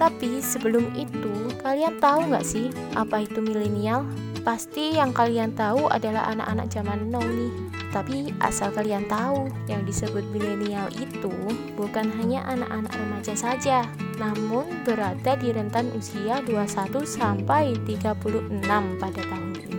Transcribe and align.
Tapi 0.00 0.40
sebelum 0.40 0.96
itu, 0.96 1.52
kalian 1.60 2.00
tahu 2.00 2.32
nggak 2.32 2.48
sih 2.48 2.72
apa 2.96 3.20
itu 3.20 3.44
milenial? 3.44 4.08
Pasti 4.40 4.96
yang 4.96 5.12
kalian 5.12 5.52
tahu 5.52 5.86
adalah 5.92 6.32
anak-anak 6.32 6.66
zaman 6.72 7.12
now 7.12 7.20
nih 7.20 7.70
tapi 7.90 8.30
asal 8.38 8.70
kalian 8.70 9.02
tahu, 9.10 9.50
yang 9.66 9.82
disebut 9.82 10.22
milenial 10.30 10.86
itu 10.94 11.30
bukan 11.74 12.06
hanya 12.22 12.46
anak-anak 12.46 12.94
remaja 12.94 13.34
saja, 13.34 13.78
namun 14.22 14.70
berada 14.86 15.34
di 15.34 15.50
rentan 15.50 15.90
usia 15.98 16.38
21 16.46 17.02
sampai 17.02 17.74
36 17.90 18.62
pada 19.02 19.20
tahun 19.26 19.52
ini. 19.58 19.78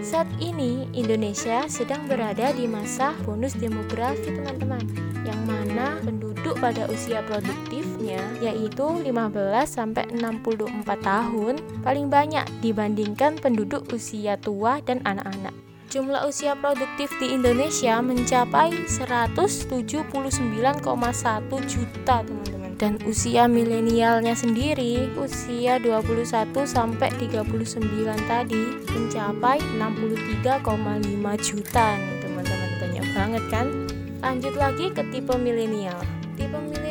Saat 0.00 0.28
ini 0.40 0.88
Indonesia 0.96 1.68
sedang 1.68 2.08
berada 2.08 2.52
di 2.56 2.64
masa 2.64 3.12
bonus 3.28 3.52
demografi 3.56 4.32
teman-teman, 4.32 4.84
yang 5.28 5.40
mana 5.44 6.00
penduduk 6.00 6.56
pada 6.64 6.88
usia 6.88 7.20
produktifnya 8.04 8.22
yaitu 8.44 8.84
15 8.84 9.64
sampai 9.64 10.04
64 10.12 10.84
tahun 11.00 11.54
paling 11.80 12.06
banyak 12.12 12.44
dibandingkan 12.60 13.40
penduduk 13.40 13.88
usia 13.92 14.36
tua 14.36 14.80
dan 14.84 15.00
anak-anak. 15.08 15.54
Jumlah 15.88 16.26
usia 16.26 16.58
produktif 16.58 17.06
di 17.22 17.30
Indonesia 17.38 18.02
mencapai 18.02 18.74
179,1 18.90 20.10
juta, 21.70 22.16
teman-teman. 22.26 22.74
Dan 22.74 22.98
usia 23.06 23.46
milenialnya 23.46 24.34
sendiri, 24.34 25.06
usia 25.14 25.78
21 25.78 26.50
sampai 26.66 27.14
39 27.22 27.46
tadi 28.26 28.64
mencapai 28.90 29.62
63,5 29.78 31.38
juta 31.38 31.86
nih, 31.94 32.16
teman-teman. 32.26 32.70
Banyak 32.82 33.06
banget 33.14 33.44
kan? 33.46 33.66
Lanjut 34.18 34.58
lagi 34.58 34.90
ke 34.90 35.06
tipe 35.14 35.38
milenial. 35.38 36.02
Tipe 36.34 36.58
milenial 36.58 36.83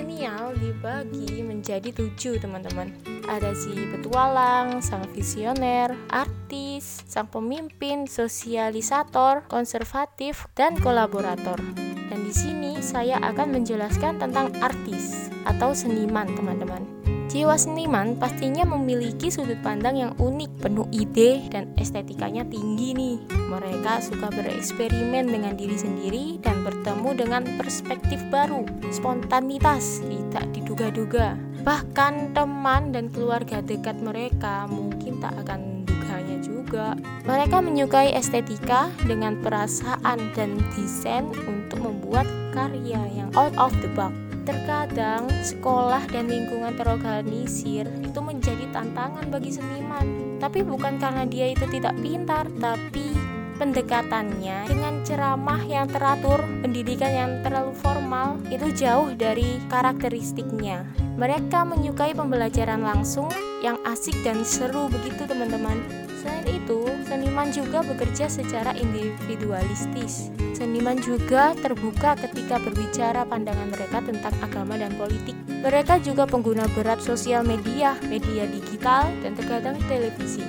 dibagi 0.64 1.44
menjadi 1.44 1.92
tujuh 1.92 2.40
teman-teman. 2.40 2.96
Ada 3.28 3.52
si 3.52 3.76
petualang, 3.92 4.80
sang 4.80 5.04
visioner, 5.12 5.92
artis, 6.08 7.04
sang 7.04 7.28
pemimpin, 7.28 8.08
sosialisator, 8.08 9.44
konservatif, 9.52 10.48
dan 10.56 10.80
kolaborator. 10.80 11.60
Dan 12.08 12.20
di 12.24 12.32
sini 12.32 12.80
saya 12.80 13.20
akan 13.20 13.60
menjelaskan 13.60 14.24
tentang 14.24 14.56
artis 14.64 15.28
atau 15.44 15.76
seniman 15.76 16.32
teman-teman. 16.32 17.03
Jiwa 17.34 17.58
seniman 17.58 18.14
pastinya 18.22 18.62
memiliki 18.62 19.34
sudut 19.34 19.58
pandang 19.66 19.98
yang 19.98 20.14
unik, 20.22 20.54
penuh 20.62 20.86
ide 20.94 21.42
dan 21.50 21.66
estetikanya 21.82 22.46
tinggi 22.46 22.94
nih. 22.94 23.18
Mereka 23.50 24.06
suka 24.06 24.30
bereksperimen 24.30 25.34
dengan 25.34 25.58
diri 25.58 25.74
sendiri 25.74 26.38
dan 26.46 26.62
bertemu 26.62 27.10
dengan 27.18 27.42
perspektif 27.58 28.22
baru, 28.30 28.70
spontanitas, 28.94 30.06
tidak 30.06 30.46
diduga-duga. 30.54 31.34
Bahkan 31.66 32.38
teman 32.38 32.94
dan 32.94 33.10
keluarga 33.10 33.66
dekat 33.66 33.98
mereka 33.98 34.70
mungkin 34.70 35.18
tak 35.18 35.34
akan 35.42 35.90
menduganya 35.90 36.38
juga. 36.38 36.94
Mereka 37.26 37.66
menyukai 37.66 38.14
estetika 38.14 38.94
dengan 39.10 39.42
perasaan 39.42 40.22
dan 40.38 40.62
desain 40.78 41.26
untuk 41.50 41.82
membuat 41.82 42.30
karya 42.54 43.02
yang 43.10 43.34
out 43.34 43.58
of 43.58 43.74
the 43.82 43.90
box. 43.98 44.33
Terkadang 44.44 45.32
sekolah 45.40 46.04
dan 46.12 46.28
lingkungan 46.28 46.76
terorganisir 46.76 47.88
itu 48.04 48.20
menjadi 48.20 48.68
tantangan 48.76 49.32
bagi 49.32 49.56
seniman. 49.56 50.38
Tapi 50.44 50.68
bukan 50.68 51.00
karena 51.00 51.24
dia 51.24 51.56
itu 51.56 51.64
tidak 51.72 51.96
pintar, 52.04 52.52
tapi 52.60 53.16
pendekatannya 53.56 54.68
dengan 54.68 55.00
ceramah 55.08 55.64
yang 55.64 55.88
teratur, 55.88 56.44
pendidikan 56.60 57.12
yang 57.16 57.32
terlalu 57.40 57.72
formal 57.80 58.36
itu 58.52 58.68
jauh 58.76 59.16
dari 59.16 59.64
karakteristiknya. 59.72 60.84
Mereka 61.16 61.64
menyukai 61.64 62.12
pembelajaran 62.12 62.84
langsung 62.84 63.32
yang 63.64 63.80
asik 63.88 64.14
dan 64.28 64.44
seru 64.44 64.92
begitu 64.92 65.24
teman-teman. 65.24 65.80
Selain 66.20 66.44
itu, 66.52 66.84
seniman 67.08 67.50
juga 67.50 67.80
bekerja 67.80 68.28
secara 68.28 68.76
individualistis. 68.76 70.28
Seniman 70.54 71.00
juga 71.00 71.56
terbuka 71.56 72.20
ketika 72.20 72.60
berbicara 72.60 73.24
pandangan 73.24 73.72
mereka 73.72 74.04
tentang 74.04 74.36
agama 74.44 74.76
dan 74.76 74.92
politik. 75.00 75.36
Mereka 75.48 76.04
juga 76.04 76.28
pengguna 76.28 76.68
berat 76.76 77.00
sosial 77.00 77.48
media, 77.48 77.96
media 78.12 78.44
digital, 78.46 79.08
dan 79.24 79.34
terkadang 79.34 79.80
televisi 79.88 80.44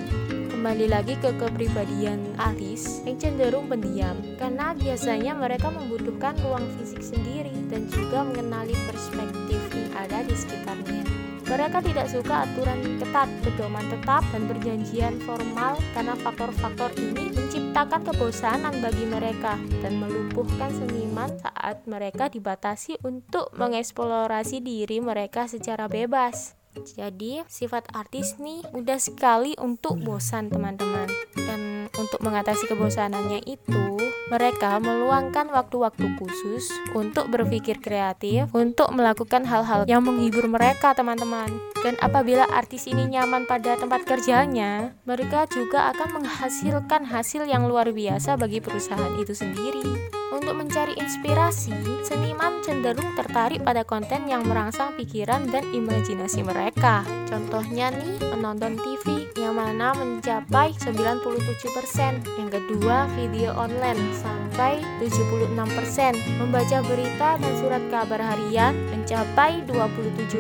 kembali 0.65 0.97
lagi 0.97 1.13
ke 1.21 1.29
kepribadian 1.37 2.25
artis 2.41 3.05
yang 3.05 3.21
cenderung 3.21 3.69
pendiam 3.69 4.17
karena 4.41 4.73
biasanya 4.73 5.37
mereka 5.37 5.69
membutuhkan 5.69 6.33
ruang 6.41 6.65
fisik 6.81 7.05
sendiri 7.05 7.53
dan 7.69 7.85
juga 7.93 8.25
mengenali 8.25 8.73
perspektif 8.89 9.61
yang 9.77 9.93
ada 9.93 10.25
di 10.25 10.33
sekitarnya. 10.33 11.05
Mereka 11.45 11.85
tidak 11.85 12.09
suka 12.09 12.49
aturan 12.49 12.97
ketat, 12.97 13.29
pedoman 13.45 13.85
tetap, 13.93 14.25
dan 14.33 14.49
perjanjian 14.49 15.21
formal 15.29 15.77
karena 15.93 16.17
faktor-faktor 16.17 16.91
ini 16.97 17.37
menciptakan 17.37 18.01
kebosanan 18.01 18.75
bagi 18.81 19.05
mereka 19.05 19.61
dan 19.85 20.01
melumpuhkan 20.01 20.73
seniman 20.73 21.29
saat 21.37 21.85
mereka 21.85 22.33
dibatasi 22.33 22.97
untuk 23.05 23.53
mengeksplorasi 23.61 24.65
diri 24.65 25.05
mereka 25.05 25.45
secara 25.45 25.85
bebas. 25.85 26.57
Jadi, 26.75 27.45
sifat 27.47 27.93
artis 27.95 28.41
nih 28.43 28.65
mudah 28.75 28.99
sekali 28.99 29.55
untuk 29.61 30.01
bosan, 30.01 30.51
teman-teman. 30.51 31.07
Dan 31.39 31.74
untuk 32.05 32.21
mengatasi 32.21 32.69
kebosanannya 32.69 33.41
itu, 33.49 33.97
mereka 34.29 34.77
meluangkan 34.77 35.49
waktu-waktu 35.49 36.05
khusus 36.21 36.69
untuk 36.93 37.33
berpikir 37.33 37.81
kreatif, 37.81 38.53
untuk 38.53 38.93
melakukan 38.93 39.49
hal-hal 39.49 39.89
yang 39.89 40.05
menghibur 40.05 40.45
mereka, 40.45 40.93
teman-teman. 40.93 41.49
Dan 41.81 41.97
apabila 42.05 42.45
artis 42.53 42.85
ini 42.85 43.09
nyaman 43.09 43.49
pada 43.49 43.81
tempat 43.81 44.05
kerjanya, 44.05 44.93
mereka 45.09 45.49
juga 45.49 45.93
akan 45.97 46.21
menghasilkan 46.21 47.09
hasil 47.09 47.49
yang 47.49 47.65
luar 47.65 47.89
biasa 47.93 48.37
bagi 48.37 48.61
perusahaan 48.61 49.17
itu 49.17 49.33
sendiri. 49.33 50.24
Untuk 50.35 50.59
mencari 50.59 50.99
inspirasi, 50.99 51.71
seniman 52.03 52.59
cenderung 52.67 53.15
tertarik 53.15 53.63
pada 53.63 53.87
konten 53.87 54.27
yang 54.27 54.43
merangsang 54.43 54.91
pikiran 54.99 55.47
dan 55.47 55.63
imajinasi 55.71 56.43
mereka. 56.43 57.07
Contohnya 57.31 57.95
nih, 57.95 58.19
menonton 58.35 58.75
TV 58.75 59.31
yang 59.39 59.55
mana 59.55 59.95
mencapai 59.95 60.75
97%. 60.75 62.27
Yang 62.35 62.51
kedua, 62.51 63.07
video 63.15 63.55
online 63.55 64.11
sampai 64.19 64.83
76%. 64.99 66.19
Membaca 66.43 66.83
berita 66.83 67.39
dan 67.39 67.53
surat 67.63 67.83
kabar 67.95 68.35
harian 68.35 68.75
mencapai 68.91 69.63
27%. 69.71 70.35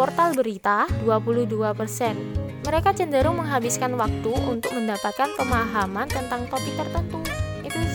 Portal 0.00 0.32
berita 0.32 0.88
22%. 1.04 1.60
Mereka 2.64 2.96
cenderung 2.96 3.36
menghabiskan 3.36 4.00
waktu 4.00 4.32
untuk 4.48 4.72
mendapatkan 4.72 5.28
pemahaman 5.36 6.08
tentang 6.08 6.48
topik 6.48 6.72
tertentu 6.72 7.29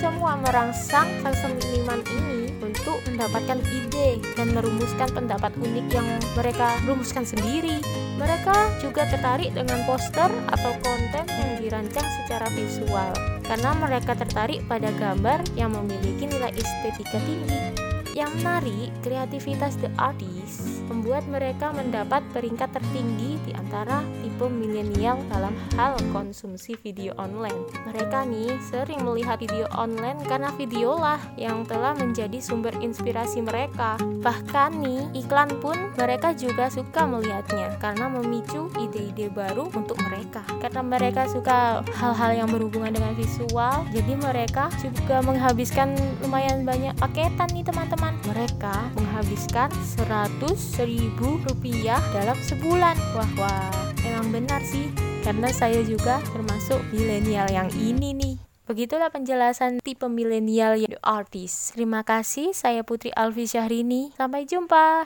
semua 0.06 0.38
merangsang 0.38 1.10
sang 1.26 1.34
seniman 1.34 1.98
ini 2.14 2.54
untuk 2.62 3.02
mendapatkan 3.10 3.58
ide 3.74 4.22
dan 4.38 4.54
merumuskan 4.54 5.10
pendapat 5.10 5.50
unik 5.58 5.88
yang 5.90 6.06
mereka 6.38 6.78
rumuskan 6.86 7.26
sendiri. 7.26 7.82
Mereka 8.22 8.86
juga 8.86 9.10
tertarik 9.10 9.58
dengan 9.58 9.82
poster 9.90 10.30
atau 10.30 10.78
konten 10.86 11.26
yang 11.26 11.58
dirancang 11.58 12.06
secara 12.22 12.46
visual 12.54 13.18
karena 13.50 13.74
mereka 13.82 14.14
tertarik 14.14 14.62
pada 14.70 14.94
gambar 14.94 15.42
yang 15.58 15.74
memiliki 15.74 16.30
nilai 16.30 16.54
estetika 16.54 17.18
tinggi. 17.26 17.85
Yang 18.16 18.32
menarik, 18.40 18.90
kreativitas 19.04 19.76
The 19.84 19.92
Artist 20.00 20.88
membuat 20.88 21.28
mereka 21.28 21.76
mendapat 21.76 22.24
peringkat 22.32 22.72
tertinggi 22.72 23.36
di 23.44 23.52
antara 23.52 24.08
tipe 24.24 24.48
milenial 24.48 25.20
dalam 25.28 25.52
hal 25.76 26.00
konsumsi 26.16 26.80
video 26.80 27.12
online. 27.20 27.68
Mereka 27.84 28.24
nih 28.24 28.56
sering 28.72 29.04
melihat 29.04 29.44
video 29.44 29.68
online 29.76 30.16
karena 30.32 30.48
videolah 30.56 31.20
yang 31.36 31.68
telah 31.68 31.92
menjadi 31.92 32.40
sumber 32.40 32.72
inspirasi 32.80 33.44
mereka. 33.44 34.00
Bahkan 34.00 34.80
nih, 34.80 35.12
iklan 35.20 35.52
pun 35.60 35.76
mereka 36.00 36.32
juga 36.32 36.72
suka 36.72 37.04
melihatnya 37.04 37.76
karena 37.84 38.08
memicu 38.08 38.72
ide-ide 38.80 39.28
baru 39.28 39.68
untuk 39.76 40.00
mereka. 40.08 40.40
Karena 40.64 40.80
mereka 40.80 41.28
suka 41.28 41.84
hal-hal 42.00 42.32
yang 42.32 42.48
berhubungan 42.48 42.96
dengan 42.96 43.12
visual, 43.12 43.84
jadi 43.92 44.14
mereka 44.16 44.72
juga 44.80 45.20
menghabiskan 45.20 46.00
lumayan 46.24 46.64
banyak 46.64 46.96
paketan 46.96 47.52
nih 47.52 47.68
teman-teman 47.68 48.05
teman-teman 48.06 48.30
mereka 48.30 48.76
menghabiskan 48.94 49.70
100 49.98 50.86
ribu 50.86 51.42
rupiah 51.42 52.02
dalam 52.14 52.38
sebulan 52.38 52.94
wah 53.18 53.32
wah 53.38 53.74
emang 54.06 54.30
benar 54.30 54.62
sih 54.62 54.94
karena 55.26 55.50
saya 55.50 55.82
juga 55.82 56.22
termasuk 56.30 56.78
milenial 56.94 57.50
yang 57.50 57.70
ini 57.74 58.14
nih 58.14 58.36
Begitulah 58.66 59.14
penjelasan 59.14 59.78
tipe 59.78 60.10
milenial 60.10 60.74
artis. 61.06 61.70
Terima 61.78 62.02
kasih, 62.02 62.50
saya 62.50 62.82
Putri 62.82 63.14
Alfi 63.14 63.46
Syahrini. 63.46 64.10
Sampai 64.18 64.50
jumpa. 64.50 65.04